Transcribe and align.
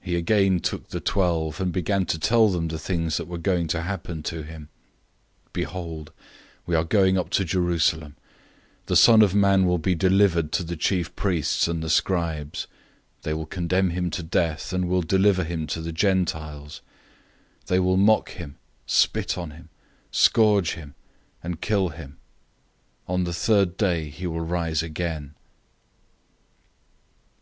He 0.00 0.16
again 0.16 0.60
took 0.60 0.88
the 0.88 0.98
twelve, 0.98 1.60
and 1.60 1.70
began 1.74 2.06
to 2.06 2.18
tell 2.18 2.48
them 2.48 2.68
the 2.68 2.78
things 2.78 3.18
that 3.18 3.28
were 3.28 3.36
going 3.36 3.68
to 3.68 3.82
happen 3.82 4.22
to 4.22 4.40
him. 4.42 4.70
010:033 5.48 5.52
"Behold, 5.52 6.12
we 6.64 6.74
are 6.74 6.84
going 6.84 7.18
up 7.18 7.28
to 7.28 7.44
Jerusalem. 7.44 8.16
The 8.86 8.96
Son 8.96 9.20
of 9.20 9.34
Man 9.34 9.66
will 9.66 9.76
be 9.76 9.94
delivered 9.94 10.52
to 10.52 10.62
the 10.62 10.74
chief 10.74 11.14
priests 11.16 11.68
and 11.68 11.82
the 11.82 11.90
scribes. 11.90 12.66
They 13.24 13.34
will 13.34 13.44
condemn 13.44 13.90
him 13.90 14.08
to 14.12 14.22
death, 14.22 14.72
and 14.72 14.88
will 14.88 15.02
deliver 15.02 15.44
him 15.44 15.66
to 15.66 15.82
the 15.82 15.92
Gentiles. 15.92 16.80
010:034 17.64 17.66
They 17.66 17.78
will 17.78 17.96
mock 17.98 18.30
him, 18.30 18.56
spit 18.86 19.36
on 19.36 19.50
him, 19.50 19.68
scourge 20.10 20.72
him, 20.76 20.94
and 21.42 21.60
kill 21.60 21.90
him. 21.90 22.16
On 23.06 23.24
the 23.24 23.34
third 23.34 23.76
day 23.76 24.08
he 24.08 24.26
will 24.26 24.40
rise 24.40 24.82
again." 24.82 25.34